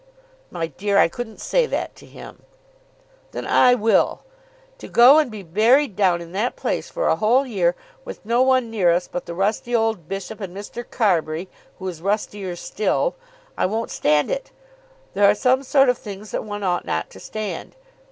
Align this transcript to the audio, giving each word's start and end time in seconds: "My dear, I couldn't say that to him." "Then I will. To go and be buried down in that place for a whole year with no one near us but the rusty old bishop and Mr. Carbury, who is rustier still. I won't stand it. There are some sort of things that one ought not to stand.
"My 0.49 0.65
dear, 0.65 0.97
I 0.97 1.07
couldn't 1.07 1.39
say 1.39 1.67
that 1.67 1.95
to 1.97 2.07
him." 2.07 2.41
"Then 3.33 3.45
I 3.45 3.75
will. 3.75 4.21
To 4.79 4.87
go 4.87 5.19
and 5.19 5.29
be 5.29 5.43
buried 5.43 5.95
down 5.95 6.21
in 6.21 6.31
that 6.31 6.55
place 6.55 6.89
for 6.89 7.07
a 7.07 7.17
whole 7.17 7.45
year 7.45 7.75
with 8.03 8.25
no 8.25 8.41
one 8.41 8.71
near 8.71 8.91
us 8.91 9.07
but 9.07 9.27
the 9.27 9.35
rusty 9.35 9.75
old 9.75 10.09
bishop 10.09 10.41
and 10.41 10.57
Mr. 10.57 10.83
Carbury, 10.89 11.49
who 11.77 11.87
is 11.87 12.01
rustier 12.01 12.55
still. 12.55 13.13
I 13.55 13.67
won't 13.67 13.91
stand 13.91 14.31
it. 14.31 14.49
There 15.13 15.29
are 15.29 15.35
some 15.35 15.61
sort 15.61 15.87
of 15.87 15.99
things 15.99 16.31
that 16.31 16.43
one 16.43 16.63
ought 16.63 16.83
not 16.85 17.11
to 17.11 17.19
stand. 17.19 17.75